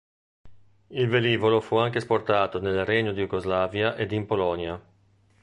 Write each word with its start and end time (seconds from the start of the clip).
Il 0.87 1.07
velivolo 1.07 1.61
fu 1.61 1.75
anche 1.77 1.99
esportato 1.99 2.59
nel 2.59 2.85
Regno 2.85 3.11
di 3.11 3.21
Jugoslavia 3.21 3.95
ed 3.95 4.11
in 4.13 4.25
Polonia. 4.25 4.83